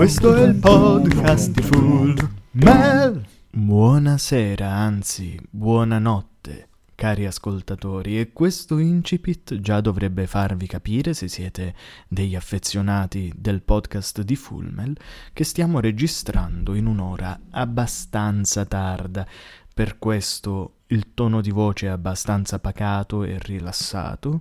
[0.00, 2.16] Questo è il podcast di Full
[2.52, 3.22] Mel.
[3.50, 11.74] Buonasera, anzi, buonanotte, cari ascoltatori, e questo incipit già dovrebbe farvi capire, se siete
[12.08, 14.96] degli affezionati del podcast di Fullmel,
[15.34, 19.26] che stiamo registrando in un'ora abbastanza tarda.
[19.74, 24.40] Per questo il tono di voce è abbastanza pacato e rilassato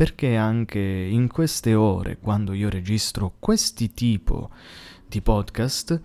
[0.00, 4.48] perché anche in queste ore, quando io registro questi tipo
[5.06, 6.00] di podcast,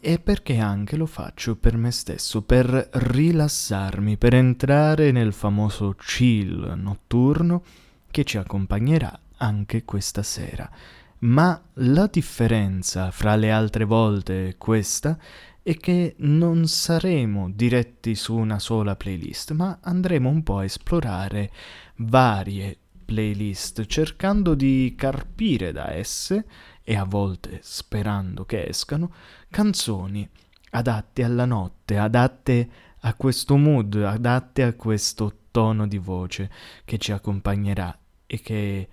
[0.00, 6.80] e perché anche lo faccio per me stesso, per rilassarmi, per entrare nel famoso chill
[6.80, 7.62] notturno
[8.10, 10.70] che ci accompagnerà anche questa sera.
[11.18, 15.18] Ma la differenza fra le altre volte è questa
[15.62, 21.50] è che non saremo diretti su una sola playlist, ma andremo un po' a esplorare
[21.96, 26.44] varie playlist cercando di carpire da esse,
[26.82, 29.12] e a volte sperando che escano,
[29.48, 30.28] canzoni
[30.70, 36.50] adatte alla notte, adatte a questo mood, adatte a questo tono di voce
[36.84, 38.88] che ci accompagnerà e che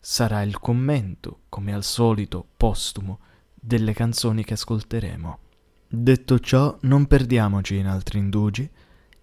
[0.00, 3.20] sarà il commento, come al solito, postumo,
[3.54, 5.38] delle canzoni che ascolteremo.
[5.86, 8.68] Detto ciò, non perdiamoci in altri indugi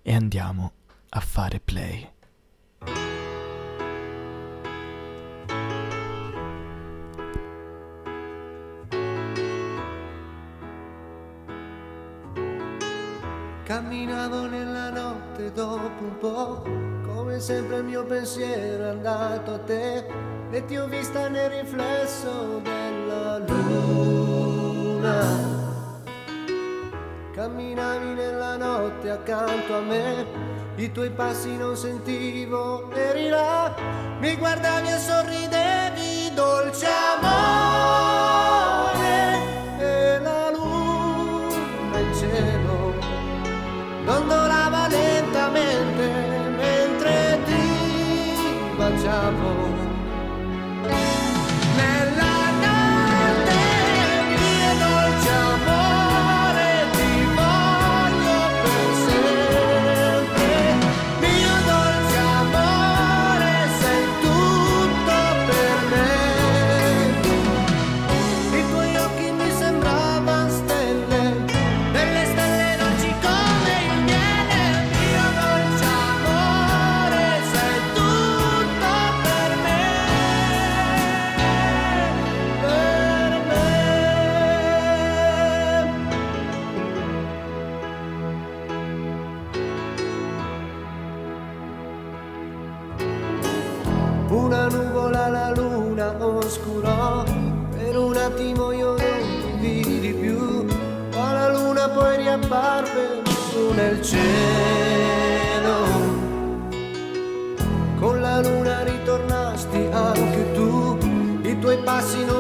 [0.02, 0.74] e andiamo
[1.10, 2.15] a fare play.
[13.66, 16.62] Camminavo nella notte dopo un po',
[17.04, 20.06] come sempre il mio pensiero è andato a te
[20.52, 25.20] e ti ho vista nel riflesso della luna.
[27.34, 30.28] Camminavi nella notte accanto a me,
[30.76, 33.74] i tuoi passi non sentivo, eri là,
[34.20, 37.75] mi guardavi e sorridevi, dolce amore,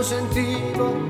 [0.05, 1.04] passi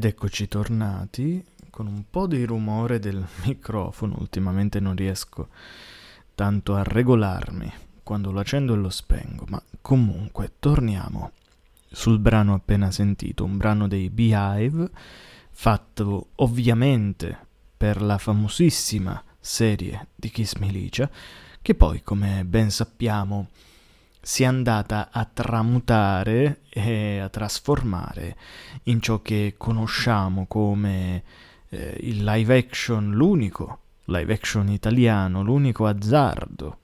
[0.00, 4.16] Ed eccoci tornati con un po' di rumore del microfono.
[4.18, 5.48] Ultimamente non riesco
[6.34, 7.70] tanto a regolarmi
[8.02, 11.32] quando lo accendo e lo spengo, ma comunque torniamo
[11.90, 14.88] sul brano appena sentito, un brano dei Beehive,
[15.50, 17.38] fatto ovviamente
[17.76, 21.10] per la famosissima serie di Kiss Milicia,
[21.60, 23.48] che poi, come ben sappiamo,
[24.20, 28.36] si è andata a tramutare e a trasformare
[28.84, 31.22] in ciò che conosciamo come
[31.70, 36.78] eh, il live action, l'unico live action italiano, l'unico azzardo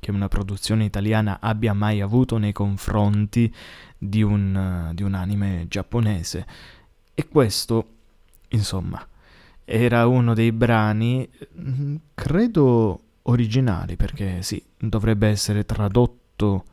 [0.00, 3.54] che una produzione italiana abbia mai avuto nei confronti
[3.96, 6.46] di un, uh, di un anime giapponese.
[7.14, 7.86] E questo,
[8.48, 9.06] insomma,
[9.62, 11.28] era uno dei brani,
[11.60, 16.64] mm, credo originali, perché sì, dovrebbe essere tradotto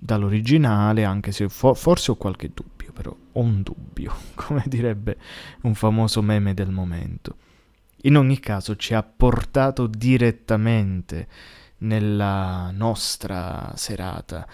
[0.00, 5.18] dall'originale, anche se fo- forse ho qualche dubbio, però ho un dubbio, come direbbe
[5.62, 7.36] un famoso meme del momento.
[8.02, 11.26] In ogni caso ci ha portato direttamente
[11.78, 14.46] nella nostra serata,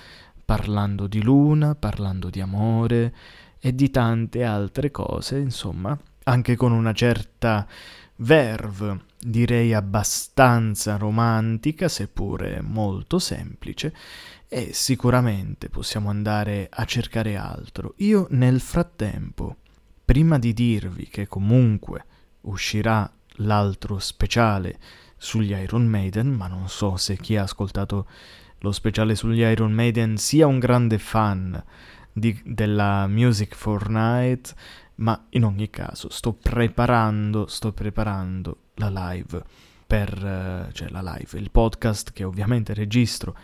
[0.45, 3.15] parlando di luna, parlando di amore
[3.59, 7.67] e di tante altre cose, insomma, anche con una certa
[8.17, 13.95] verve, direi abbastanza romantica, seppure molto semplice,
[14.47, 17.95] e sicuramente possiamo andare a cercare altro.
[17.99, 19.57] Io nel frattempo,
[20.05, 22.05] prima di dirvi che comunque
[22.43, 24.79] uscirà l'altro speciale
[25.17, 28.07] sugli Iron Maiden, ma non so se chi ha ascoltato
[28.59, 31.63] lo speciale sugli Iron Maiden sia un grande fan
[32.13, 34.55] di, della Music for Night,
[34.97, 39.43] ma in ogni caso sto preparando, sto preparando la live
[39.87, 43.37] per, cioè la live, il podcast che ovviamente registro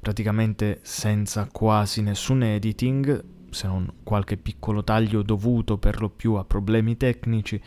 [0.00, 6.44] praticamente senza quasi nessun editing, se non qualche piccolo taglio dovuto per lo più a
[6.44, 7.62] problemi tecnici,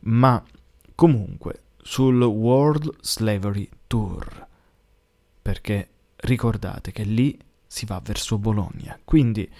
[0.00, 0.42] ma
[0.94, 4.46] comunque sul World Slavery Tour,
[5.40, 8.98] perché ricordate che lì si va verso Bologna.
[9.02, 9.50] Quindi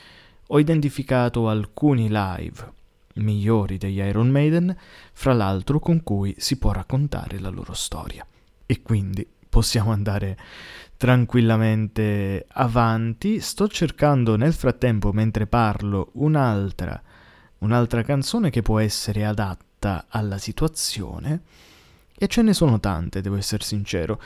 [0.48, 2.72] ho identificato alcuni live
[3.22, 4.76] migliori degli Iron Maiden,
[5.12, 8.26] fra l'altro con cui si può raccontare la loro storia.
[8.66, 10.36] E quindi possiamo andare
[10.96, 13.40] tranquillamente avanti.
[13.40, 17.00] Sto cercando nel frattempo, mentre parlo, un'altra,
[17.58, 21.42] un'altra canzone che può essere adatta alla situazione
[22.22, 24.20] e ce ne sono tante, devo essere sincero.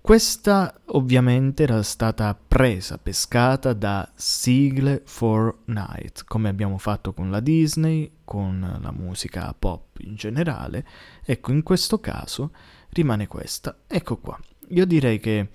[0.00, 7.40] Questa ovviamente era stata presa, pescata da sigle for night, come abbiamo fatto con la
[7.40, 10.86] Disney, con la musica pop in generale.
[11.24, 12.52] Ecco, in questo caso
[12.90, 13.78] rimane questa.
[13.88, 14.38] Ecco qua.
[14.68, 15.48] Io direi che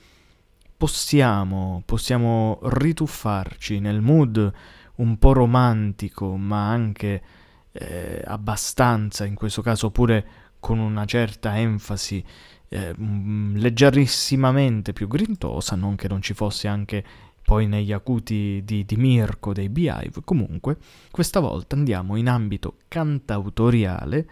[0.76, 4.54] possiamo, possiamo rituffarci nel mood
[4.96, 7.24] un po' romantico, ma anche
[7.72, 10.28] eh, abbastanza, in questo caso pure
[10.66, 12.26] con una certa enfasi
[12.70, 17.06] eh, leggerissimamente più grintosa, non che non ci fosse anche
[17.44, 20.22] poi negli acuti di, di Mirko dei Beehive.
[20.24, 20.78] Comunque,
[21.12, 24.30] questa volta andiamo in ambito cantautoriale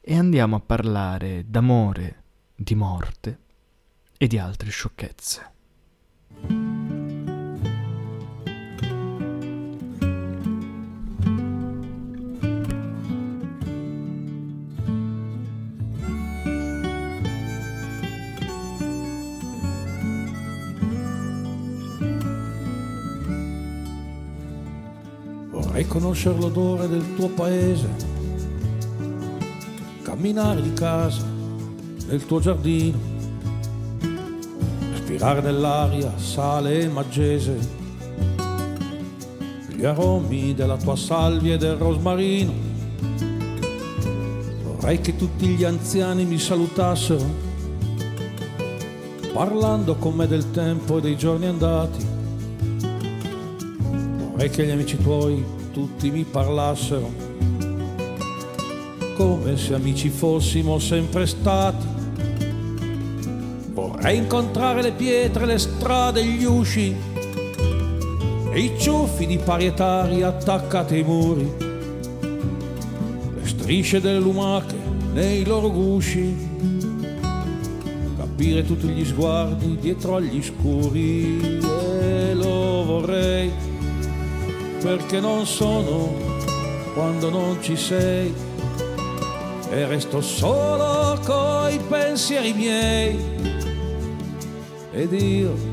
[0.00, 2.22] e andiamo a parlare d'amore,
[2.54, 3.38] di morte
[4.16, 6.59] e di altre sciocchezze.
[25.80, 27.88] Vorrei conoscere l'odore del tuo paese,
[30.02, 31.24] camminare di casa
[32.06, 32.98] nel tuo giardino,
[34.90, 37.56] respirare nell'aria sale e maggese,
[39.68, 42.52] gli aromi della tua salvia e del rosmarino.
[44.64, 47.24] Vorrei che tutti gli anziani mi salutassero,
[49.32, 52.06] parlando con me del tempo e dei giorni andati.
[54.30, 57.10] Vorrei che gli amici tuoi tutti mi parlassero,
[59.16, 61.86] come se amici fossimo sempre stati.
[63.72, 66.94] Vorrei incontrare le pietre, le strade, gli usci
[68.52, 71.48] e i ciuffi di parietari attaccati ai muri,
[73.34, 74.74] le strisce delle lumache
[75.12, 76.48] nei loro gusci,
[78.16, 81.58] capire tutti gli sguardi dietro agli scuri.
[82.00, 83.50] E lo vorrei
[84.82, 86.12] perché non sono
[86.94, 88.34] quando non ci sei.
[89.70, 93.18] E resto solo coi pensieri miei.
[94.92, 95.69] Ed io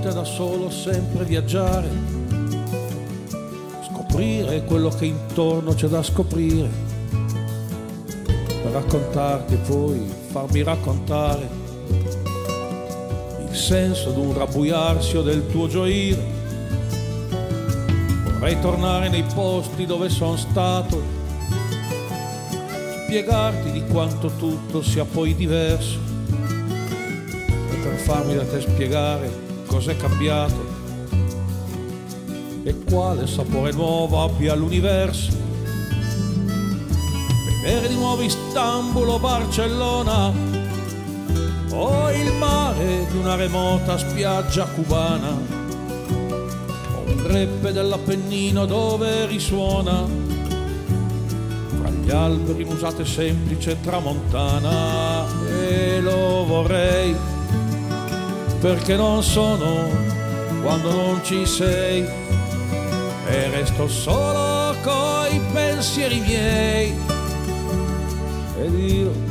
[0.00, 1.88] notte da solo sempre viaggiare,
[3.86, 6.70] scoprire quello che intorno c'è da scoprire,
[8.62, 11.48] per raccontarti poi, farmi raccontare
[13.46, 16.38] il senso d'un rabbuiarsi o del tuo gioire.
[18.38, 21.02] Vorrei tornare nei posti dove sono stato,
[23.04, 26.08] spiegarti di quanto tutto sia poi diverso.
[28.06, 30.66] Farmi da te spiegare cos'è cambiato
[32.64, 35.30] e quale sapore nuovo abbia l'universo.
[37.62, 40.32] Vedere di nuovo Istanbul o Barcellona
[41.70, 50.04] o il mare di una remota spiaggia cubana o un greppe dell'Appennino dove risuona
[51.80, 57.38] fra gli alberi musate semplice tramontana e lo vorrei
[58.60, 59.88] perché non sono
[60.62, 62.06] quando non ci sei.
[63.26, 66.94] E resto solo coi pensieri miei.
[68.60, 69.29] Ed io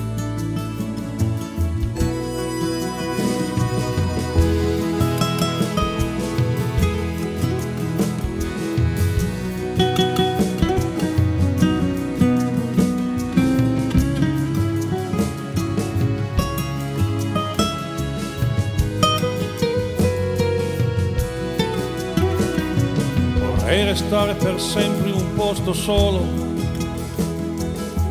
[24.09, 26.25] e restare per sempre in un posto solo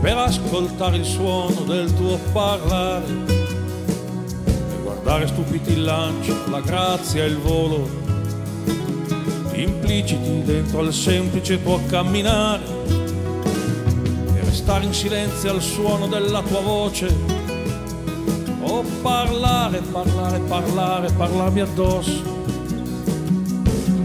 [0.00, 3.04] per ascoltare il suono del tuo parlare
[4.46, 7.88] e guardare stupiti il lancio, la grazia e il volo
[9.54, 12.62] impliciti dentro al semplice tuo camminare
[14.34, 17.12] e restare in silenzio al suono della tua voce
[18.60, 22.37] o parlare, parlare, parlare, parlarmi addosso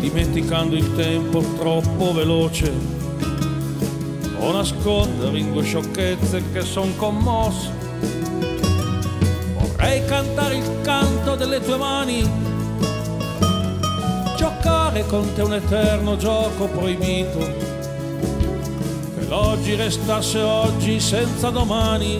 [0.03, 2.69] dimenticando il tempo troppo veloce.
[4.37, 7.71] O nascondere in due sciocchezze che son commosso
[9.55, 12.29] vorrei cantare il canto delle tue mani.
[14.35, 17.39] Giocare con te un eterno gioco proibito.
[17.39, 22.19] Che l'oggi restasse oggi senza domani.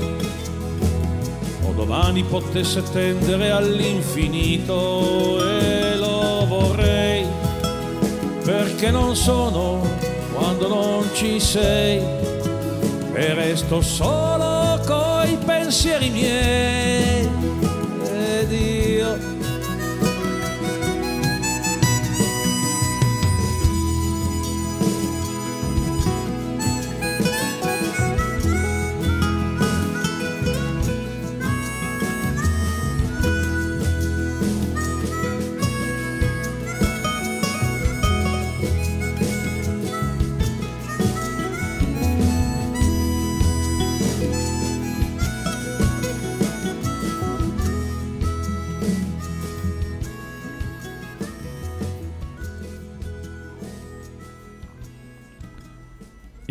[1.65, 7.02] O domani potesse tendere all'infinito e lo vorrei
[8.43, 9.81] perché non sono
[10.33, 12.01] quando non ci sei.
[13.15, 16.82] E resto solo coi pensieri miei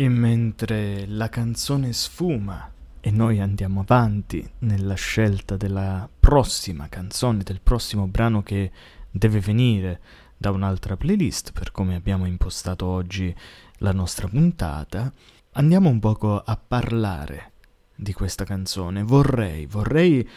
[0.03, 2.69] E mentre la canzone sfuma
[2.99, 8.69] e noi andiamo avanti nella scelta della prossima canzone, del prossimo brano che
[9.09, 10.01] deve venire
[10.35, 13.33] da un'altra playlist, per come abbiamo impostato oggi
[13.77, 15.09] la nostra puntata,
[15.53, 17.53] andiamo un poco a parlare
[17.95, 19.03] di questa canzone.
[19.03, 20.29] Vorrei, vorrei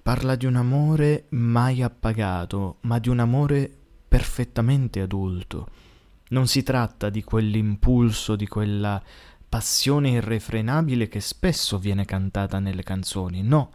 [0.00, 3.68] parla di un amore mai appagato, ma di un amore
[4.06, 5.87] perfettamente adulto
[6.28, 9.02] non si tratta di quell'impulso, di quella
[9.48, 13.70] passione irrefrenabile che spesso viene cantata nelle canzoni, no,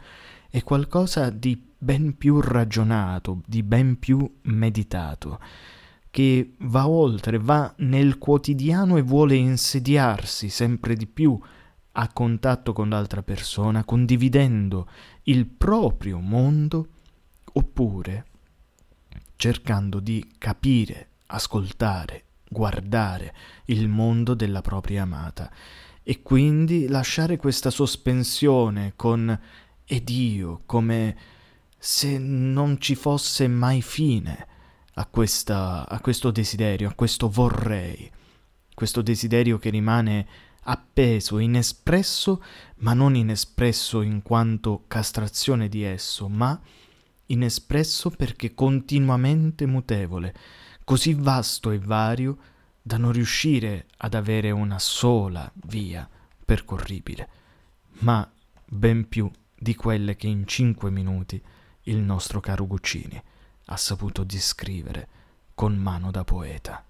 [0.49, 5.39] è qualcosa di ben più ragionato, di ben più meditato,
[6.11, 11.39] che va oltre, va nel quotidiano e vuole insediarsi sempre di più
[11.95, 14.87] a contatto con l'altra persona, condividendo
[15.23, 16.87] il proprio mondo,
[17.53, 18.25] oppure
[19.35, 25.51] cercando di capire, ascoltare guardare il mondo della propria amata
[26.01, 29.37] e quindi lasciare questa sospensione con
[29.85, 31.17] ed io come
[31.77, 34.47] se non ci fosse mai fine
[34.93, 38.09] a, questa, a questo desiderio, a questo vorrei,
[38.73, 40.27] questo desiderio che rimane
[40.63, 42.41] appeso, inespresso,
[42.77, 46.59] ma non inespresso in quanto castrazione di esso, ma
[47.27, 50.33] inespresso perché continuamente mutevole,
[50.83, 52.37] così vasto e vario
[52.81, 56.07] da non riuscire ad avere una sola via
[56.45, 57.29] percorribile,
[57.99, 58.29] ma
[58.65, 61.41] ben più di quelle che in cinque minuti
[61.83, 63.21] il nostro caro Guccini
[63.65, 65.07] ha saputo descrivere
[65.53, 66.83] con mano da poeta.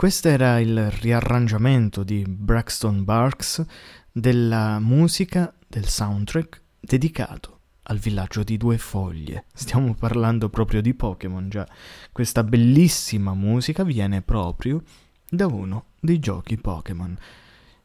[0.00, 3.62] Questo era il riarrangiamento di Braxton Barks
[4.10, 9.44] della musica del soundtrack dedicato al villaggio di due foglie.
[9.52, 11.68] Stiamo parlando proprio di Pokémon già.
[12.12, 14.82] Questa bellissima musica viene proprio
[15.28, 17.14] da uno dei giochi Pokémon.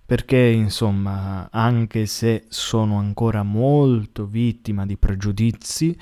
[0.05, 5.99] Perché, insomma, anche se sono ancora molto vittima di pregiudizi,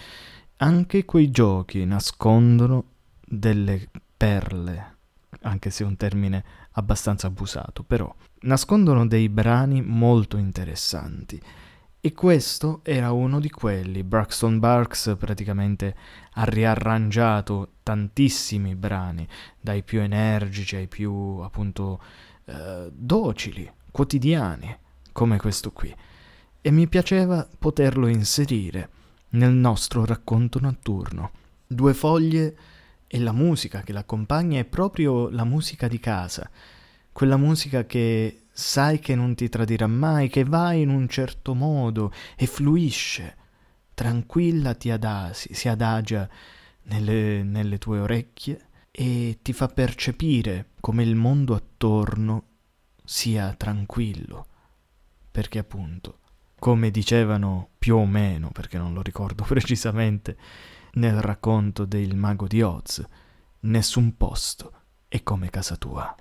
[0.58, 2.84] anche quei giochi nascondono
[3.26, 4.93] delle perle
[5.44, 11.42] anche se è un termine abbastanza abusato, però nascondono dei brani molto interessanti.
[12.06, 14.04] E questo era uno di quelli.
[14.04, 15.96] Braxton Barks praticamente
[16.34, 19.26] ha riarrangiato tantissimi brani,
[19.62, 22.02] dai più energici ai più appunto
[22.46, 24.78] eh, docili, quotidiani,
[25.14, 25.96] come questo qui.
[26.60, 28.90] E mi piaceva poterlo inserire
[29.30, 31.32] nel nostro racconto notturno.
[31.66, 32.56] Due foglie
[33.13, 36.49] e la musica che l'accompagna è proprio la musica di casa,
[37.12, 42.12] quella musica che sai che non ti tradirà mai, che va in un certo modo
[42.36, 43.38] e fluisce,
[43.93, 46.28] tranquilla ti adasi, si adagia
[46.86, 52.45] nelle, nelle tue orecchie e ti fa percepire come il mondo attorno
[53.04, 54.47] sia tranquillo,
[55.30, 56.17] perché appunto,
[56.58, 60.36] come dicevano più o meno, perché non lo ricordo precisamente,
[60.94, 63.04] nel racconto del mago di Oz,
[63.62, 64.72] nessun posto
[65.08, 66.16] è come casa tua.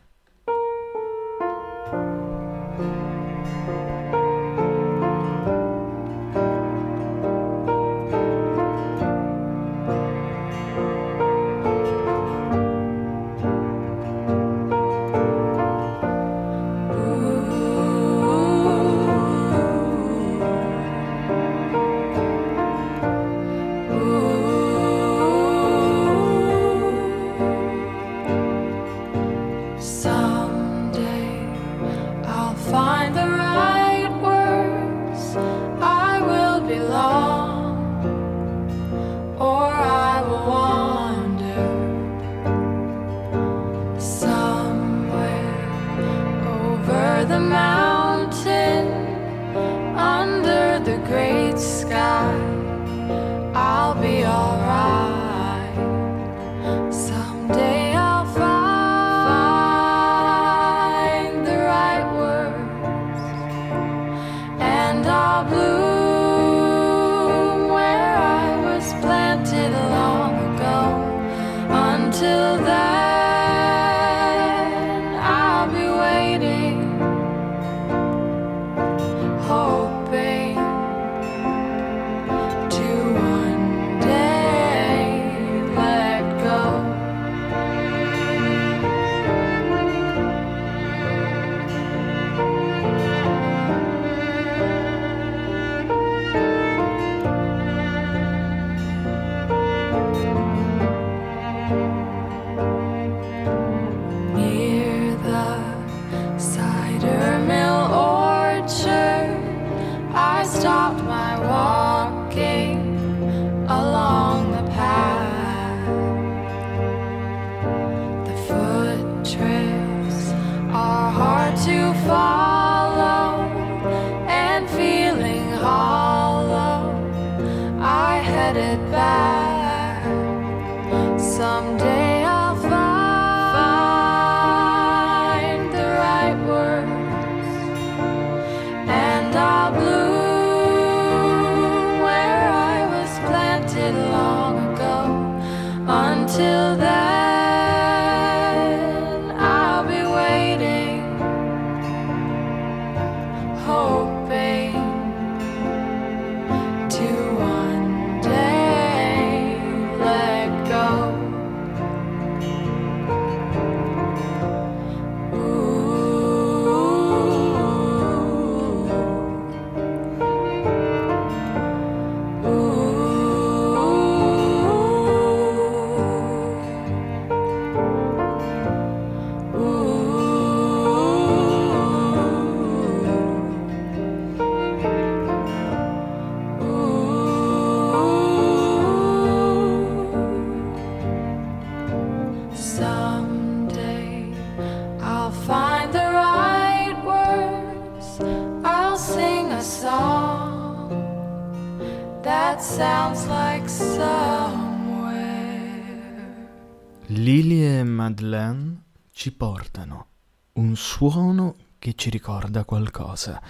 [211.11, 213.43] Suono che ci ricorda qualcosa.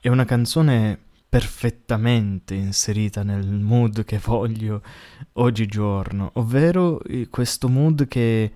[0.00, 4.82] È una canzone perfettamente inserita nel mood che voglio
[5.34, 8.52] oggigiorno, ovvero eh, questo mood che,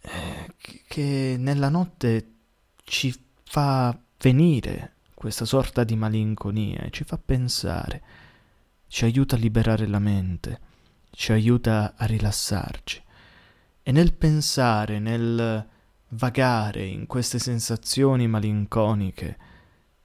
[0.00, 0.54] eh,
[0.86, 2.32] che nella notte
[2.84, 8.02] ci fa venire questa sorta di malinconia, ci fa pensare,
[8.86, 10.60] ci aiuta a liberare la mente,
[11.10, 13.02] ci aiuta a rilassarci.
[13.82, 15.72] E nel pensare, nel
[16.14, 19.38] vagare in queste sensazioni malinconiche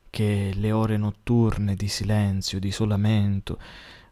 [0.10, 3.60] che le ore notturne di silenzio, di isolamento,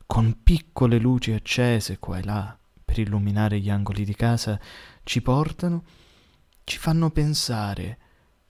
[0.05, 4.60] con piccole luci accese qua e là per illuminare gli angoli di casa,
[5.03, 5.83] ci portano,
[6.63, 7.97] ci fanno pensare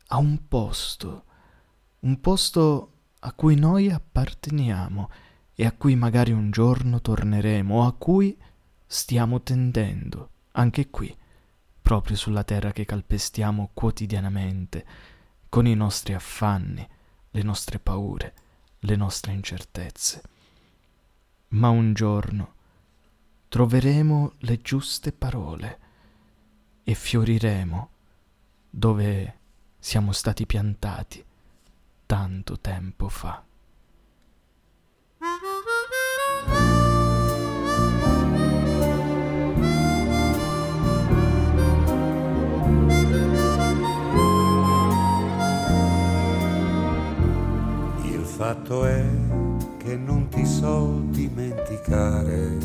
[0.07, 1.23] a un posto,
[2.01, 5.09] un posto a cui noi apparteniamo
[5.55, 8.37] e a cui magari un giorno torneremo o a cui
[8.85, 11.15] stiamo tendendo anche qui,
[11.87, 14.85] proprio sulla terra che calpestiamo quotidianamente,
[15.47, 16.85] con i nostri affanni,
[17.31, 18.33] le nostre paure,
[18.79, 20.21] le nostre incertezze.
[21.49, 22.55] Ma un giorno
[23.47, 25.79] troveremo le giuste parole
[26.83, 27.89] e fioriremo
[28.69, 29.37] dove
[29.79, 31.23] siamo stati piantati
[32.05, 33.45] tanto tempo fa.
[48.47, 49.03] Fatto è
[49.77, 52.57] che non ti so dimenticare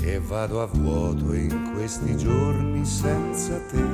[0.00, 3.84] e vado a vuoto in questi giorni senza te.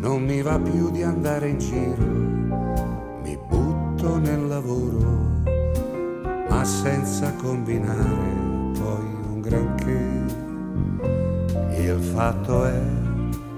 [0.00, 2.04] Non mi va più di andare in giro,
[3.22, 5.40] mi butto nel lavoro,
[6.48, 10.24] ma senza combinare poi un granché.
[11.78, 12.82] Il fatto è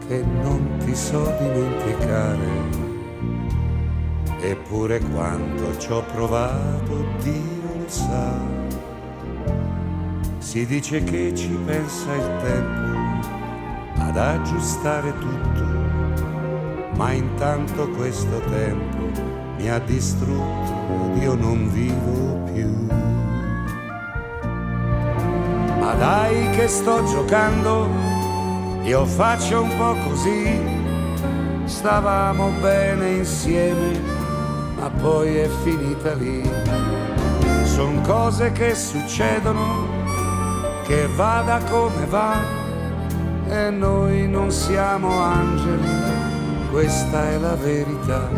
[0.06, 2.83] che non ti so dimenticare
[4.46, 8.30] Eppure quanto ci ho provato, Dio lo sa.
[10.36, 15.64] Si dice che ci pensa il tempo ad aggiustare tutto,
[16.96, 19.08] ma intanto questo tempo
[19.56, 22.68] mi ha distrutto io non vivo più.
[25.78, 27.88] Ma dai che sto giocando,
[28.82, 30.60] io faccio un po' così,
[31.64, 34.13] stavamo bene insieme
[34.84, 36.42] ma poi è finita lì.
[37.62, 39.88] Sono cose che succedono,
[40.84, 42.36] che vada come va,
[43.48, 45.88] e noi non siamo angeli,
[46.70, 48.28] questa è la verità,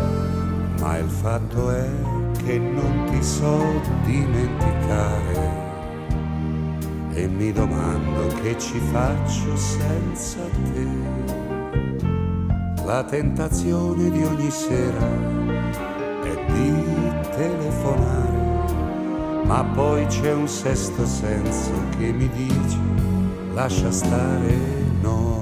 [0.79, 1.89] ma il fatto è
[2.45, 3.61] che non ti so
[4.05, 5.65] dimenticare.
[7.11, 10.39] E mi domando che ci faccio senza
[10.71, 10.87] te.
[12.85, 15.46] La tentazione di ogni sera
[17.37, 18.65] telefonare,
[19.45, 22.77] ma poi c'è un sesto senso che mi dice
[23.53, 24.55] lascia stare
[25.01, 25.36] no.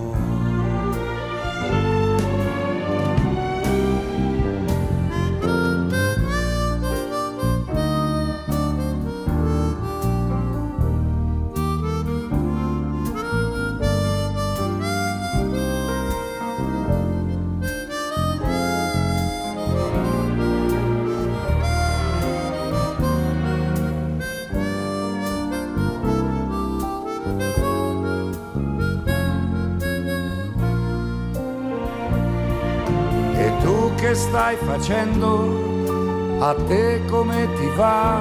[34.27, 38.19] Stai facendo, a te come ti va,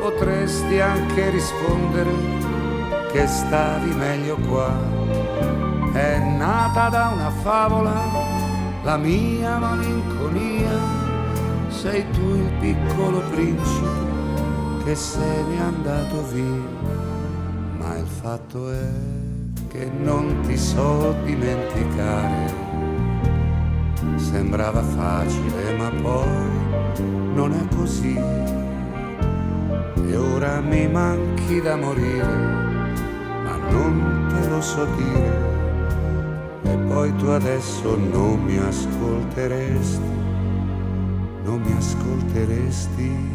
[0.00, 2.12] potresti anche rispondere
[3.12, 4.72] che stavi meglio qua.
[5.92, 7.92] È nata da una favola
[8.82, 10.78] la mia malinconia,
[11.68, 14.12] sei tu il piccolo principe
[14.84, 16.68] che se n'è andato via,
[17.78, 18.88] ma il fatto è
[19.68, 22.63] che non ti so dimenticare.
[24.34, 26.26] Sembrava facile, ma poi
[27.34, 28.16] non è così.
[30.08, 32.36] E ora mi manchi da morire,
[33.44, 35.38] ma non te lo so dire.
[36.64, 40.00] E poi tu adesso non mi ascolteresti,
[41.44, 43.33] non mi ascolteresti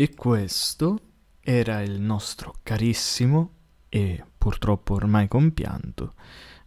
[0.00, 1.00] E questo
[1.40, 3.50] era il nostro carissimo
[3.88, 6.14] e purtroppo ormai compianto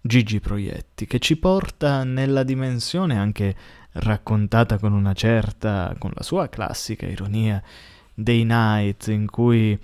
[0.01, 3.55] Gigi Proietti, che ci porta nella dimensione anche
[3.93, 7.63] raccontata con una certa, con la sua classica ironia,
[8.13, 9.79] dei night in cui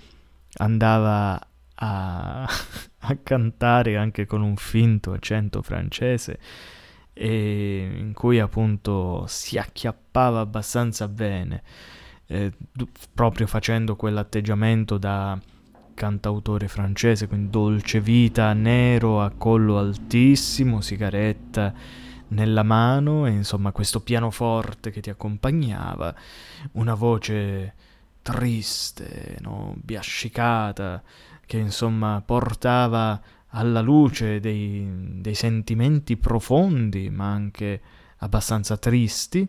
[0.58, 1.40] andava
[1.76, 2.42] a,
[2.98, 6.38] a cantare anche con un finto accento francese
[7.14, 11.62] e in cui appunto si acchiappava abbastanza bene
[12.28, 12.52] eh,
[13.12, 15.38] proprio facendo quell'atteggiamento da
[15.94, 21.74] cantautore francese, quindi dolce vita, nero, a collo altissimo, sigaretta
[22.28, 26.14] nella mano e insomma questo pianoforte che ti accompagnava,
[26.72, 27.74] una voce
[28.22, 29.74] triste, no?
[29.82, 31.02] biascicata,
[31.46, 33.20] che insomma portava
[33.52, 34.86] alla luce dei,
[35.20, 37.80] dei sentimenti profondi ma anche
[38.18, 39.48] abbastanza tristi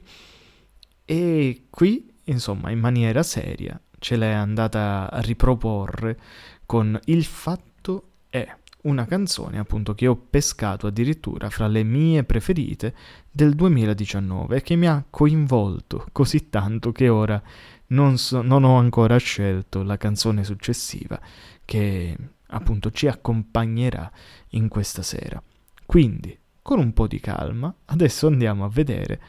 [1.04, 6.18] e qui insomma, in maniera seria, ce l'è andata a riproporre
[6.66, 8.48] con Il fatto è
[8.82, 12.96] una canzone appunto che ho pescato addirittura fra le mie preferite
[13.30, 17.42] del 2019 e che mi ha coinvolto così tanto che ora
[17.88, 21.20] non, so, non ho ancora scelto la canzone successiva
[21.66, 22.16] che
[22.48, 24.10] appunto ci accompagnerà
[24.50, 25.42] in questa sera.
[25.86, 29.22] Quindi, con un po' di calma, adesso andiamo a vedere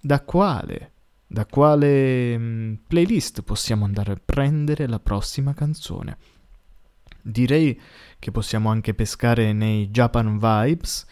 [0.00, 0.91] da quale
[1.32, 6.18] da quale mm, playlist possiamo andare a prendere la prossima canzone.
[7.22, 7.80] Direi
[8.18, 11.06] che possiamo anche pescare nei Japan Vibes,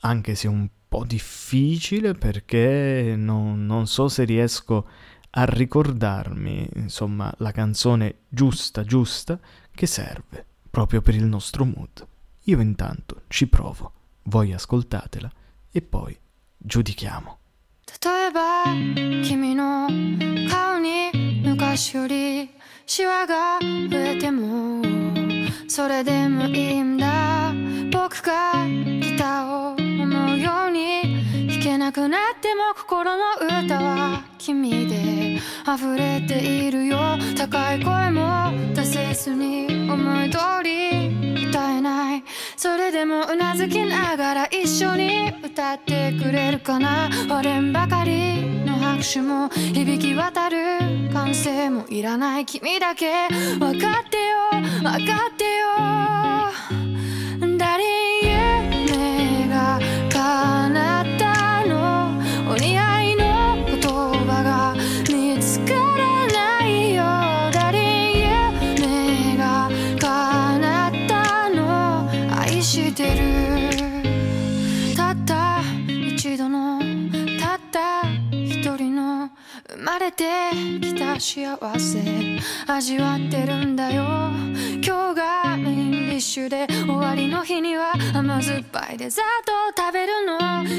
[0.00, 4.86] anche se un po' difficile perché non, non so se riesco
[5.30, 9.38] a ricordarmi, insomma, la canzone giusta, giusta,
[9.72, 12.06] che serve proprio per il nostro mood.
[12.44, 13.92] Io intanto ci provo,
[14.24, 15.30] voi ascoltatela
[15.72, 16.16] e poi
[16.56, 17.38] giudichiamo.
[17.88, 18.64] 例えば
[19.24, 19.88] 君の
[20.50, 21.12] 顔に
[21.44, 22.50] 昔より
[22.84, 24.82] シワが増えても
[25.68, 27.52] それでもいいんだ。
[27.90, 36.98] 僕がギターを思うように弾けなくなっても心の歌は君で溢れているよ。
[37.36, 42.24] 高い声も出せずに思い通り歌えない。
[42.56, 47.10] それでもうなずきながら一緒に歌ってくれるかな。
[47.28, 48.35] 割れんばかり。
[48.96, 50.56] 拍手も響き渡る
[51.12, 53.28] 歓声もいらない君だけ。
[53.58, 56.85] 分かってよ分かってよ。
[80.16, 80.50] て
[80.80, 82.02] きた幸せ。
[82.66, 84.04] 味わってるんだよ。
[84.86, 89.24] 今日がメインディッシュで終わりの日には甘酸っぱいデザー
[89.74, 90.38] トを食べるの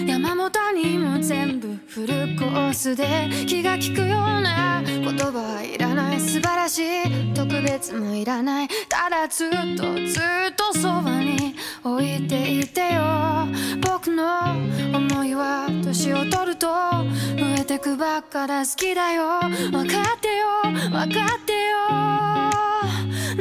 [0.09, 3.05] 山本にも全部フルコースで
[3.45, 4.09] 気が利くよう
[4.41, 6.21] な言葉はいらない。
[6.21, 7.33] 素晴らしい。
[7.33, 8.69] 特別もいらない。
[8.87, 10.19] ただずっとず
[10.51, 13.47] っとそばに置いていてよ。
[13.81, 14.51] 僕の
[14.95, 16.67] 思いは年を取ると。
[16.67, 16.73] 増
[17.59, 20.45] えてくばっかだ好きだよ分かってよ。
[20.91, 22.37] 分かってよ。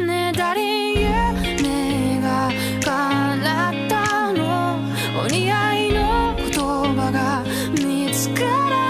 [0.07, 2.51] ねえ誰夢が
[2.83, 4.79] 叶ったの。
[5.23, 6.49] お似合いの言
[6.95, 8.86] 葉が見つから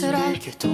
[0.00, 0.66] 辛いけど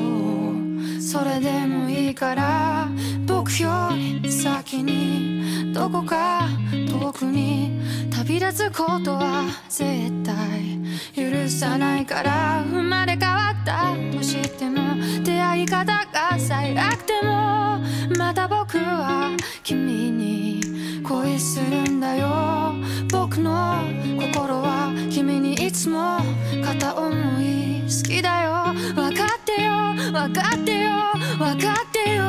[1.00, 2.88] それでもいいから
[3.26, 3.90] 僕よ
[4.22, 7.72] り先にどこか遠くに
[8.08, 10.78] 旅立つことは絶対
[11.12, 17.80] 許さないから生まれ変わったとしても出会い方が最悪でも
[18.16, 22.74] また僕は君に恋するんだよ。
[23.10, 23.82] 僕の
[24.20, 26.18] 心は君にいつも
[26.64, 27.10] 片思
[27.40, 28.55] い好きだよ。
[28.76, 29.72] 分かってよ
[30.12, 30.90] 分かってよ
[31.38, 32.24] 分かってよ。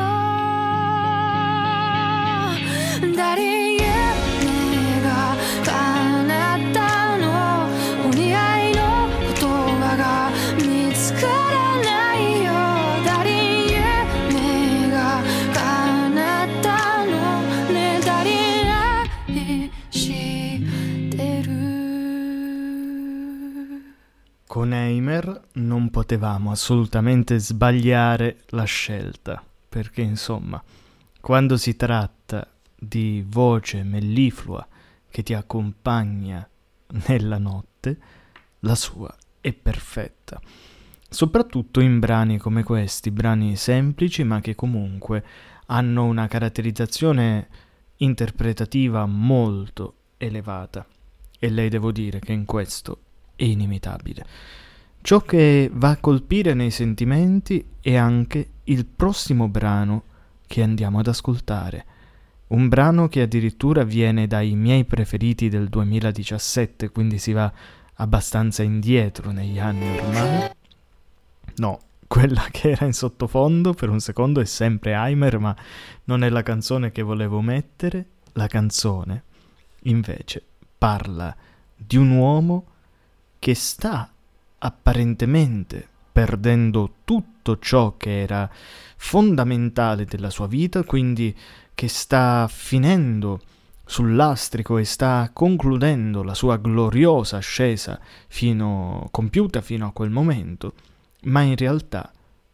[3.16, 3.77] 誰
[24.58, 30.60] Con Eimer non potevamo assolutamente sbagliare la scelta, perché insomma,
[31.22, 34.67] quando si tratta di voce melliflua
[35.12, 36.50] che ti accompagna
[37.06, 38.00] nella notte,
[38.62, 40.41] la sua è perfetta.
[41.08, 45.24] Soprattutto in brani come questi, brani semplici ma che comunque
[45.67, 47.48] hanno una caratterizzazione
[47.98, 50.84] interpretativa molto elevata.
[51.38, 53.02] E lei devo dire che in questo
[53.38, 54.26] è inimitabile.
[55.00, 60.04] Ciò che va a colpire nei sentimenti è anche il prossimo brano
[60.45, 61.86] che andiamo ad ascoltare.
[62.47, 67.50] Un brano che addirittura viene dai miei preferiti del 2017, quindi si va
[67.95, 70.50] abbastanza indietro negli anni ormai.
[71.56, 75.56] No, quella che era in sottofondo per un secondo è sempre Heimer, ma
[76.06, 78.08] non è la canzone che volevo mettere.
[78.34, 79.23] La canzone,
[79.84, 80.43] invece,
[80.78, 81.36] parla
[81.76, 82.65] di un uomo
[83.39, 84.12] che sta
[84.60, 88.50] apparentemente perdendo tutto ciò che era
[88.95, 91.36] fondamentale della sua vita, quindi
[91.76, 93.39] che sta finendo
[93.86, 100.73] sul lastrico e sta concludendo la sua gloriosa ascesa fino, compiuta fino a quel momento,
[101.26, 102.12] ma in realtà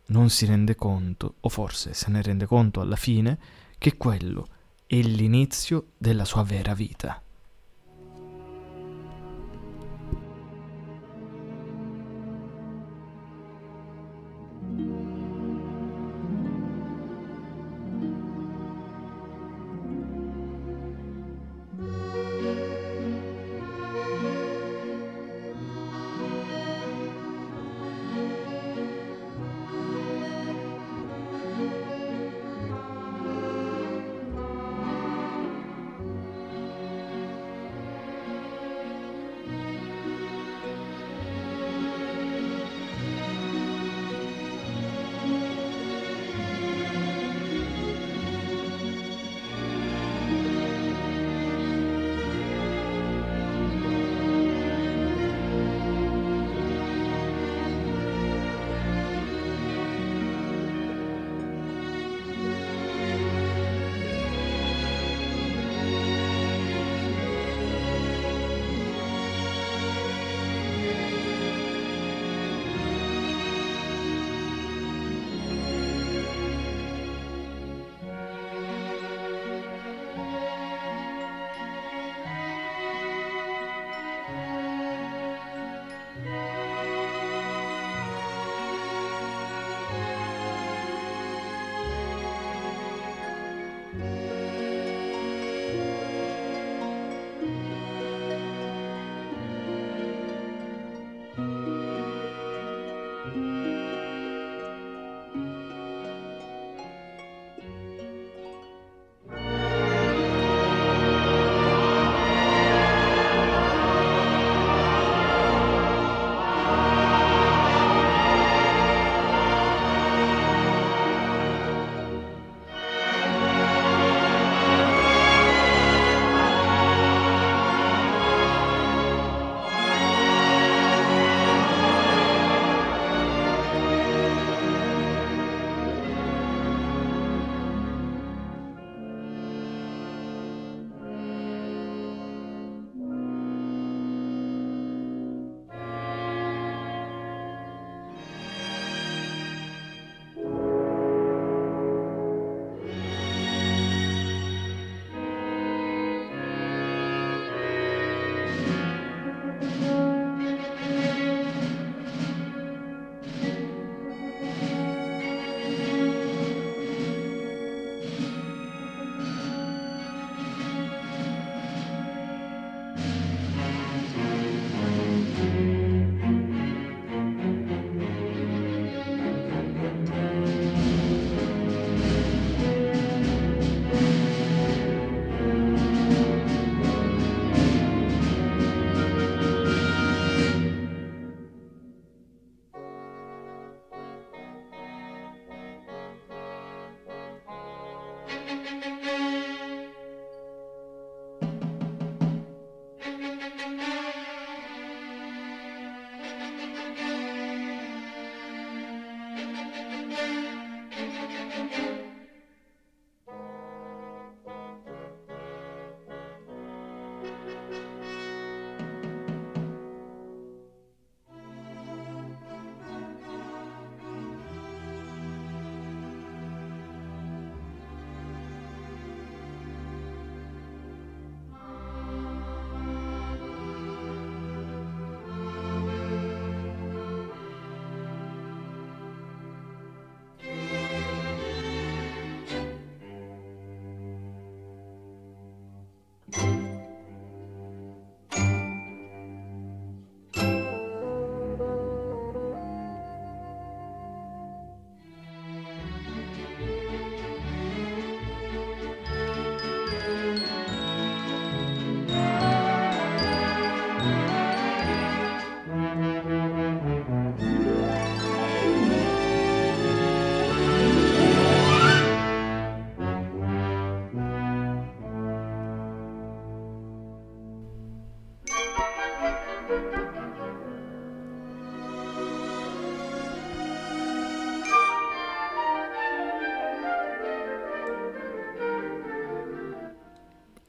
[0.07, 3.37] non si rende conto, o forse se ne rende conto alla fine,
[3.77, 4.47] che quello
[4.85, 7.21] è l'inizio della sua vera vita.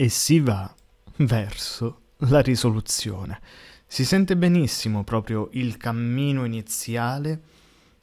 [0.05, 0.71] E si va
[1.17, 3.41] verso la risoluzione.
[3.87, 7.41] Si sente benissimo proprio il cammino iniziale,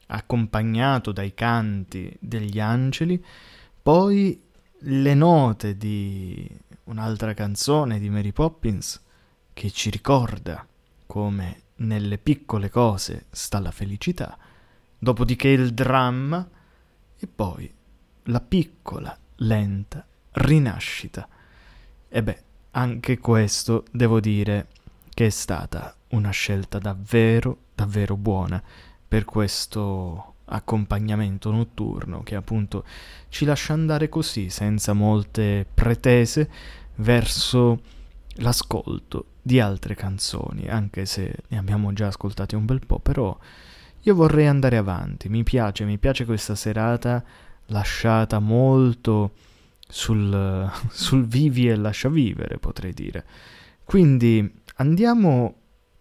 [0.08, 3.24] accompagnato dai canti degli angeli,
[3.84, 4.42] poi
[4.80, 6.50] le note di
[6.86, 9.00] un'altra canzone di Mary Poppins
[9.54, 10.66] che ci ricorda
[11.06, 14.40] come nelle piccole cose sta la felicità,
[14.98, 16.50] dopodiché il dramma
[17.16, 17.72] e poi
[18.24, 21.30] la piccola, lenta rinascita.
[22.14, 24.68] E beh, anche questo devo dire
[25.14, 28.62] che è stata una scelta davvero, davvero buona
[29.08, 32.84] per questo accompagnamento notturno che appunto
[33.30, 36.50] ci lascia andare così, senza molte pretese,
[36.96, 37.82] verso
[38.36, 43.38] l'ascolto di altre canzoni, anche se ne abbiamo già ascoltate un bel po', però
[44.02, 47.24] io vorrei andare avanti, mi piace, mi piace questa serata
[47.68, 49.32] lasciata molto
[49.92, 53.26] sul, sul vivi e lascia vivere, potrei dire.
[53.84, 55.56] Quindi andiamo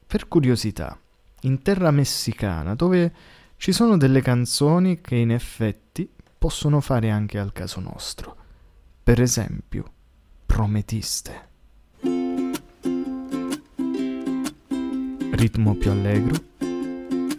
[0.06, 0.98] per curiosità
[1.42, 3.12] in terra messicana, dove
[3.56, 8.36] ci sono delle canzoni che in effetti possono fare anche al caso nostro.
[9.02, 9.92] Per esempio,
[10.50, 11.48] Prometiste.
[15.30, 16.34] Ritmo più allegro,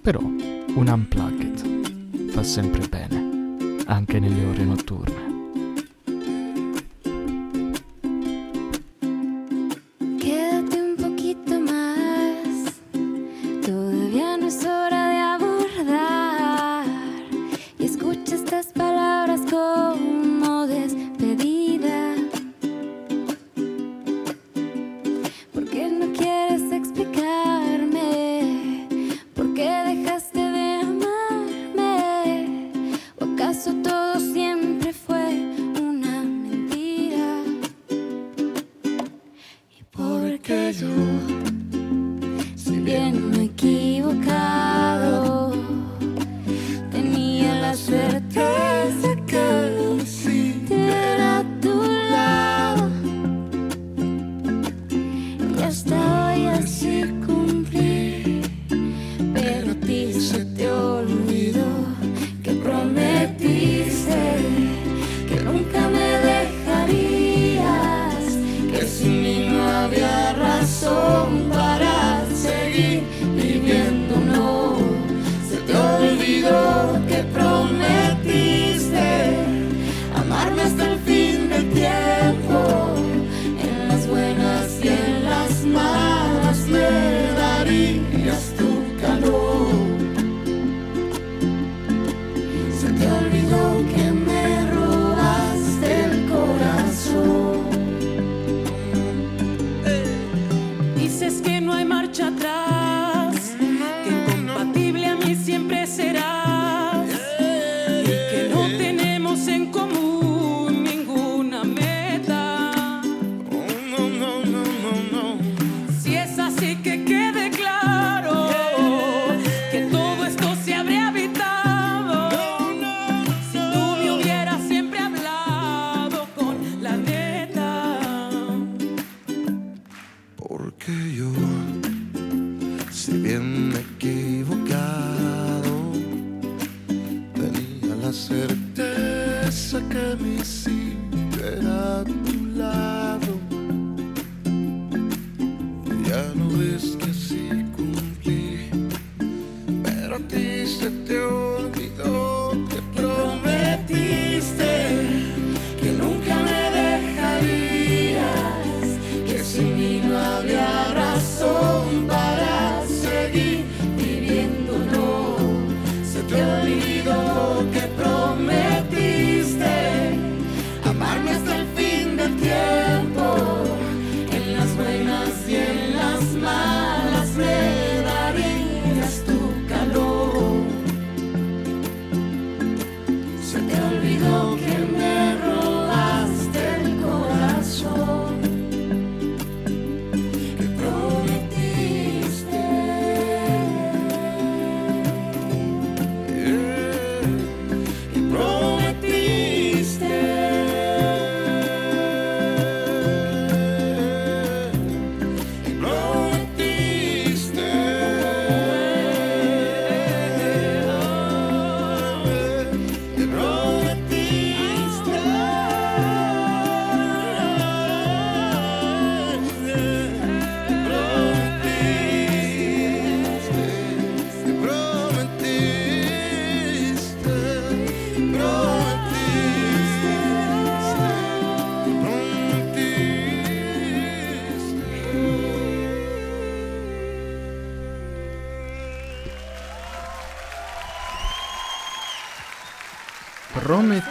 [0.02, 5.31] però un unplugged fa sempre bene, anche nelle ore notturne.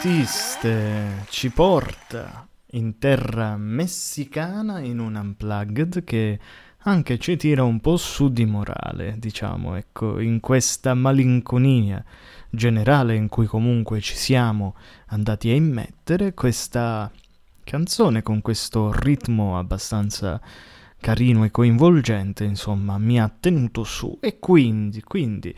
[0.01, 6.39] Prometiste ci porta in terra messicana in un unplugged che
[6.85, 12.03] anche ci tira un po' su di morale, diciamo, ecco, in questa malinconia
[12.49, 14.75] generale in cui comunque ci siamo
[15.09, 17.13] andati a immettere questa
[17.63, 20.41] canzone con questo ritmo abbastanza
[20.99, 24.17] carino e coinvolgente, insomma, mi ha tenuto su.
[24.19, 25.55] E quindi, quindi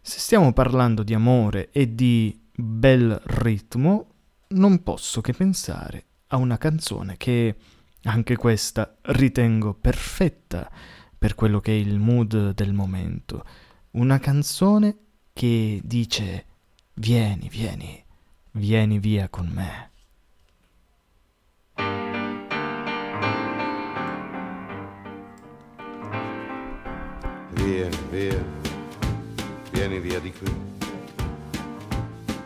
[0.00, 4.06] se stiamo parlando di amore e di bel ritmo,
[4.48, 7.56] non posso che pensare a una canzone che
[8.04, 10.70] anche questa ritengo perfetta
[11.18, 13.44] per quello che è il mood del momento.
[13.92, 14.96] Una canzone
[15.32, 16.46] che dice
[16.94, 18.02] vieni, vieni,
[18.52, 19.88] vieni via con me.
[27.52, 28.44] Vieni, via,
[29.72, 30.69] vieni via di qui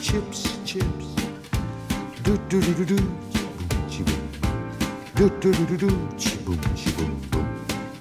[0.00, 1.06] chips, chips.
[2.22, 2.96] Do do do do do,
[3.88, 4.20] chi boom.
[5.14, 7.46] Do do do do do, chi boom, chi boom boom.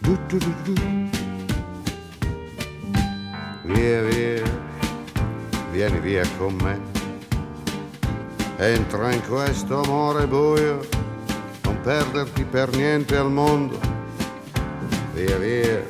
[0.01, 0.75] Do do do do.
[3.63, 4.43] Via, via,
[5.71, 6.79] vieni via con me.
[8.57, 10.87] Entra in questo amore buio,
[11.63, 13.79] non perderti per niente al mondo.
[15.13, 15.85] Via, via,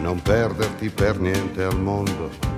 [0.00, 2.57] non perderti per niente al mondo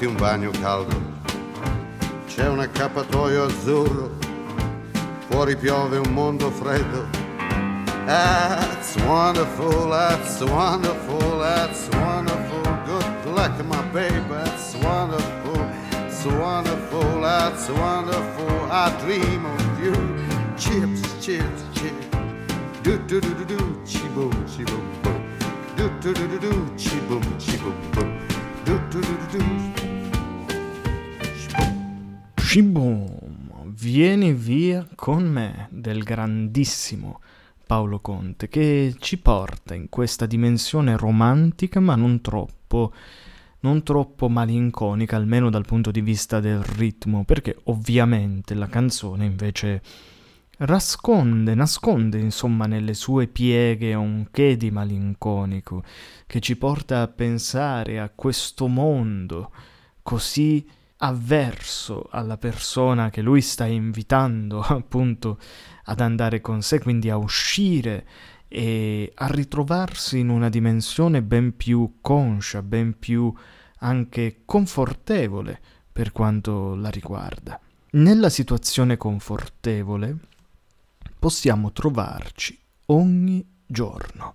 [0.00, 0.96] fatti un bagno caldo.
[2.26, 4.10] C'è un accappatoio azzurro,
[5.28, 7.06] fuori piove un mondo freddo.
[8.06, 12.62] That's wonderful, that's wonderful, that's wonderful.
[12.86, 15.68] Good luck, my baby, that's wonderful,
[16.06, 18.70] it's wonderful, that's wonderful.
[18.70, 19.69] I dream of
[34.00, 37.20] vieni via con me del grandissimo
[37.66, 42.94] Paolo Conte che ci porta in questa dimensione romantica ma non troppo
[43.60, 49.82] non troppo malinconica almeno dal punto di vista del ritmo perché ovviamente la canzone invece
[50.56, 55.84] nasconde, nasconde insomma nelle sue pieghe un che di malinconico
[56.26, 59.52] che ci porta a pensare a questo mondo
[60.02, 60.66] così
[61.02, 65.38] avverso alla persona che lui sta invitando appunto
[65.84, 68.06] ad andare con sé, quindi a uscire
[68.48, 73.32] e a ritrovarsi in una dimensione ben più conscia, ben più
[73.78, 75.60] anche confortevole
[75.92, 77.58] per quanto la riguarda.
[77.92, 80.16] Nella situazione confortevole
[81.18, 84.34] possiamo trovarci ogni giorno,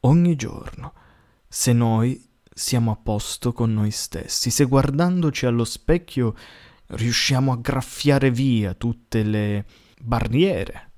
[0.00, 0.92] ogni giorno,
[1.46, 2.27] se noi
[2.58, 6.34] siamo a posto con noi stessi, se guardandoci allo specchio
[6.88, 9.64] riusciamo a graffiare via tutte le
[10.00, 10.90] barriere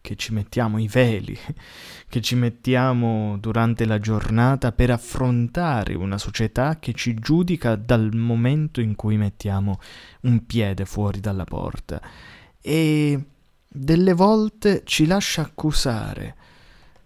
[0.00, 1.38] che ci mettiamo, i veli
[2.08, 8.80] che ci mettiamo durante la giornata per affrontare una società che ci giudica dal momento
[8.80, 9.78] in cui mettiamo
[10.22, 12.02] un piede fuori dalla porta.
[12.60, 13.24] E
[13.68, 16.34] delle volte ci lascia accusare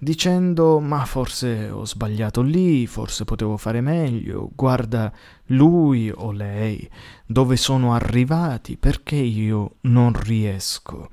[0.03, 5.13] dicendo ma forse ho sbagliato lì, forse potevo fare meglio, guarda
[5.47, 6.91] lui o lei,
[7.25, 11.09] dove sono arrivati, perché io non riesco.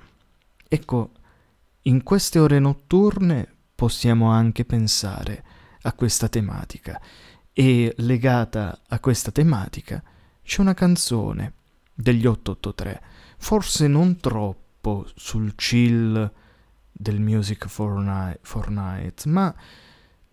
[0.68, 1.12] Ecco,
[1.84, 5.44] in queste ore notturne possiamo anche pensare
[5.84, 7.00] a questa tematica
[7.54, 10.02] e legata a questa tematica
[10.42, 11.54] c'è una canzone
[11.94, 13.02] degli 883,
[13.38, 16.32] forse non troppo sul chill
[17.02, 19.56] del Music for Night, ma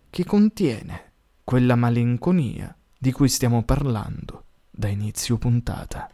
[0.09, 1.11] che contiene
[1.45, 6.09] quella malinconia di cui stiamo parlando da inizio puntata.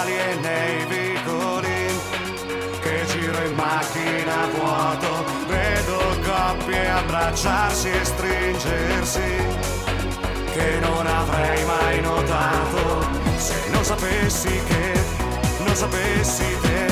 [0.00, 2.00] Dentro i viali e nei vicoli
[2.80, 9.46] che giro in macchina a vuoto vedo coppie abbracciarsi e stringersi
[10.52, 14.92] che non avrei mai notato se non sapessi che
[15.64, 16.89] non sapessi te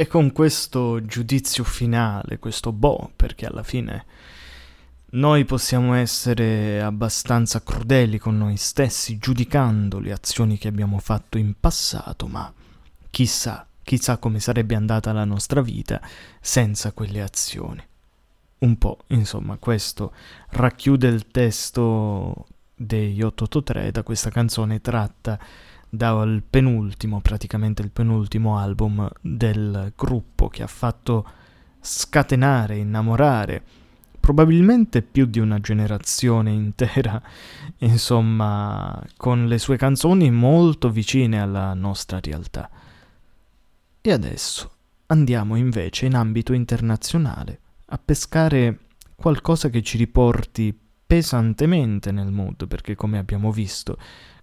[0.00, 4.04] E con questo giudizio finale, questo boh, perché alla fine
[5.06, 11.54] noi possiamo essere abbastanza crudeli con noi stessi, giudicando le azioni che abbiamo fatto in
[11.58, 12.52] passato, ma
[13.10, 16.00] chissà, chissà come sarebbe andata la nostra vita
[16.40, 17.84] senza quelle azioni.
[18.58, 20.12] Un po', insomma, questo
[20.50, 25.40] racchiude il testo degli 883 da questa canzone tratta
[25.88, 31.26] dal penultimo, praticamente il penultimo album del gruppo che ha fatto
[31.80, 33.62] scatenare, innamorare
[34.20, 37.20] probabilmente più di una generazione intera,
[37.78, 42.68] insomma, con le sue canzoni molto vicine alla nostra realtà.
[44.00, 44.70] E adesso
[45.06, 48.80] andiamo invece in ambito internazionale a pescare
[49.14, 53.96] qualcosa che ci riporti pesantemente nel mood, perché come abbiamo visto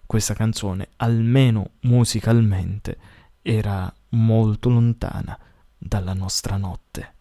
[0.06, 2.96] questa canzone, almeno musicalmente,
[3.42, 5.38] era molto lontana
[5.76, 7.14] dalla nostra notte.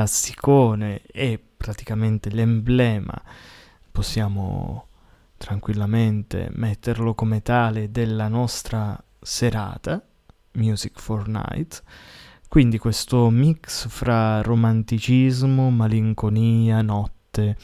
[0.00, 3.20] Classicone e praticamente l'emblema,
[3.92, 4.86] possiamo
[5.36, 10.02] tranquillamente metterlo come tale della nostra serata,
[10.52, 11.82] Music for Night.
[12.48, 17.56] Quindi questo mix fra romanticismo, malinconia, notte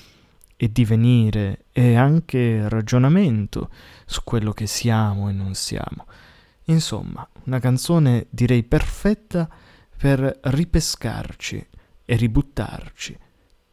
[0.56, 3.70] e divenire e anche ragionamento
[4.04, 6.04] su quello che siamo e non siamo.
[6.64, 9.48] Insomma, una canzone direi perfetta
[9.96, 11.68] per ripescarci
[12.06, 13.18] e ributtarci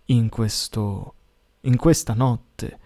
[0.07, 1.13] in questo
[1.65, 2.79] in questa notte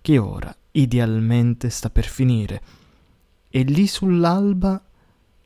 [0.00, 2.60] che ora idealmente sta per finire.
[3.48, 4.82] E lì sull'alba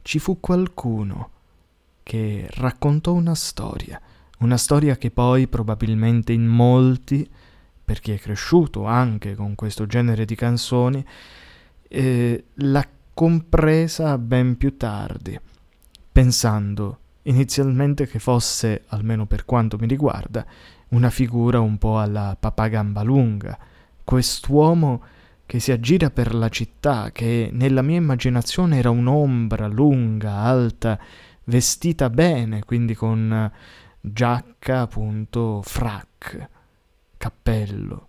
[0.02, 1.30] ci fu qualcuno
[2.02, 4.00] che raccontò una storia,
[4.38, 7.28] una storia che poi probabilmente in molti,
[7.84, 11.04] per chi è cresciuto anche con questo genere di canzoni,
[11.88, 15.38] eh, l'ha compresa ben più tardi,
[16.10, 20.44] pensando inizialmente che fosse, almeno per quanto mi riguarda,
[20.88, 23.58] una figura un po' alla papà Gambalunga,
[24.04, 25.02] quest'uomo
[25.46, 30.98] che si aggira per la città, che nella mia immaginazione era un'ombra lunga, alta,
[31.44, 33.50] vestita bene, quindi con
[34.00, 36.48] giacca, appunto, frac,
[37.16, 38.08] cappello.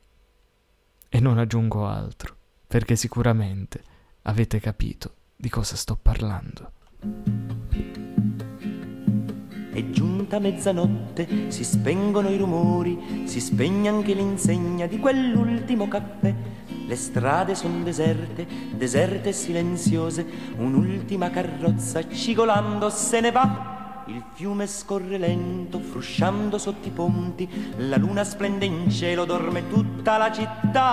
[1.10, 2.36] E non aggiungo altro,
[2.68, 3.84] perché sicuramente
[4.24, 7.61] avete capito di cosa sto parlando.
[9.74, 16.36] È giunta mezzanotte, si spengono i rumori, si spegne anche l'insegna di quell'ultimo caffè.
[16.86, 18.46] Le strade sono deserte,
[18.76, 20.26] deserte e silenziose,
[20.58, 24.04] un'ultima carrozza cigolando se ne va.
[24.08, 27.48] Il fiume scorre lento, frusciando sotto i ponti,
[27.78, 30.90] la luna splende in cielo, dorme tutta la città.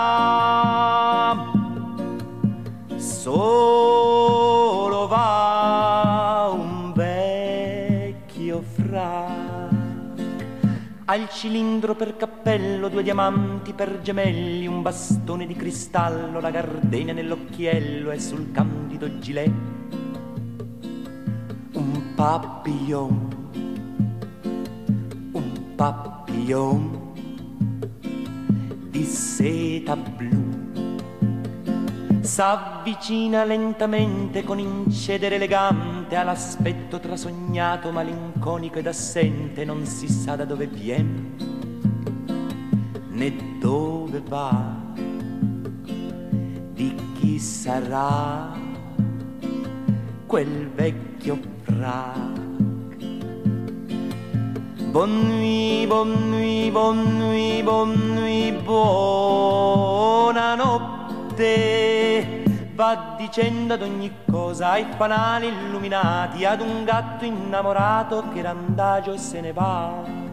[2.95, 4.39] Solo
[5.09, 6.28] va
[11.11, 18.11] al cilindro per cappello due diamanti per gemelli, un bastone di cristallo, la gardenia nell'occhiello
[18.11, 19.50] e sul candido gilet
[21.72, 23.28] un papillon,
[25.32, 27.12] un papillon
[28.90, 30.47] di seta blu.
[32.29, 40.66] S'avvicina lentamente con incedere elegante all'aspetto trasognato, malinconico ed assente, non si sa da dove
[40.66, 41.35] viene
[43.09, 44.76] né dove va,
[46.74, 48.53] di chi sarà
[50.26, 52.37] quel vecchio frac.
[54.91, 59.37] Bon nuit, bon nuit, bon nuit, bon nuit, buonanotte.
[62.74, 69.18] Va dicendo ad ogni cosa ai fanali illuminati, ad un gatto innamorato che randagio e
[69.18, 70.28] se ne va.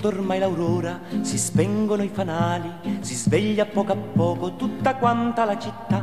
[0.00, 5.58] Giunto ormai l'aurora, si spengono i fanali, si sveglia poco a poco tutta quanta la
[5.58, 6.02] città.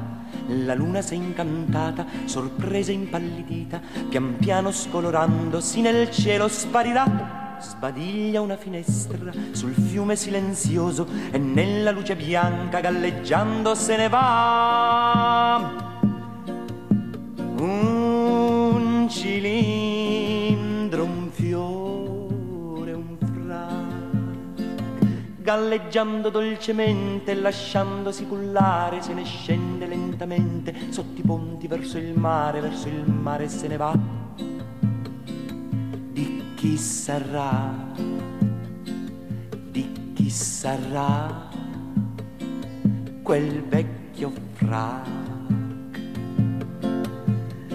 [0.49, 7.57] La luna s'è incantata, sorpresa e impallidita, pian piano scolorandosi nel cielo sparirà.
[7.59, 15.73] Sbadiglia una finestra sul fiume silenzioso e nella luce bianca galleggiando se ne va.
[17.57, 20.26] Un cilindro,
[25.47, 32.89] galleggiando dolcemente, lasciandosi cullare, se ne scende lentamente sotto i ponti verso il mare, verso
[32.89, 33.97] il mare se ne va.
[36.11, 37.73] Di chi sarà?
[39.71, 41.47] Di chi sarà
[43.23, 45.07] quel vecchio frac?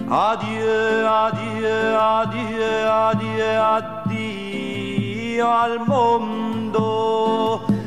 [0.09, 6.52] Adieu, adieu, adieu, adieu, addio al mondo,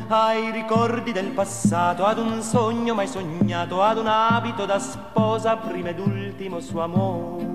[0.07, 5.89] ai ricordi del passato, ad un sogno mai sognato, ad un abito da sposa, prima
[5.89, 7.46] ed ultimo suo amore.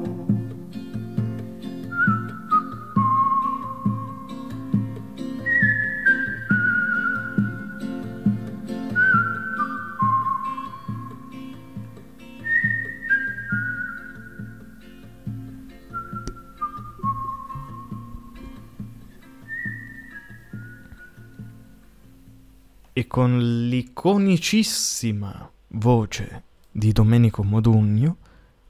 [23.12, 28.16] Con l'iconicissima voce di Domenico Modugno,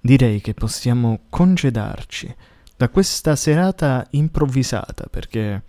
[0.01, 2.35] direi che possiamo congedarci
[2.77, 5.63] da questa serata improvvisata, perché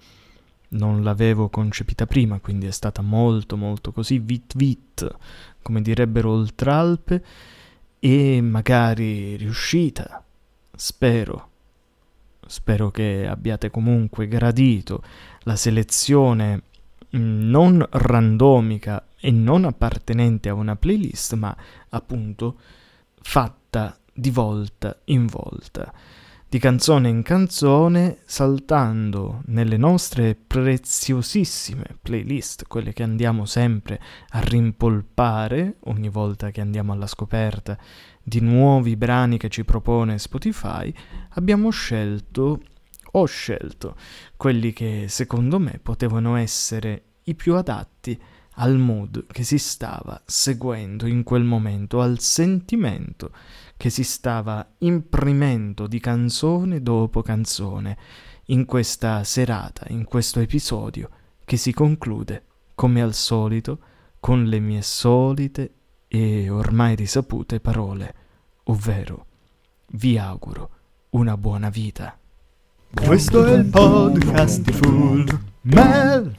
[0.70, 5.08] non l'avevo concepita prima, quindi è stata molto molto così vit vit,
[5.62, 7.24] come direbbero oltralpe,
[8.00, 10.26] e magari riuscita,
[10.76, 11.50] spero.
[12.48, 15.04] Spero che abbiate comunque gradito
[15.42, 16.64] la selezione
[17.14, 21.56] non randomica e non appartenente a una playlist, ma
[21.90, 22.60] appunto
[23.22, 25.92] fatta di volta in volta,
[26.48, 34.00] di canzone in canzone, saltando nelle nostre preziosissime playlist, quelle che andiamo sempre
[34.30, 37.78] a rimpolpare ogni volta che andiamo alla scoperta
[38.22, 40.94] di nuovi brani che ci propone Spotify,
[41.30, 42.62] abbiamo scelto,
[43.16, 43.96] ho scelto,
[44.36, 48.20] quelli che secondo me potevano essere i più adatti
[48.58, 53.32] al mood che si stava seguendo in quel momento, al sentimento
[53.78, 57.98] che si stava imprimendo di canzone dopo canzone
[58.48, 61.10] in questa serata, in questo episodio
[61.46, 62.46] che si conclude,
[62.76, 63.80] come al solito,
[64.20, 65.74] con le mie solite
[66.08, 68.16] e ormai risapute parole,
[68.66, 69.26] ovvero
[69.92, 70.70] vi auguro
[71.12, 72.18] una buona vita.
[72.94, 76.36] Questo è il podcast di Full Mel.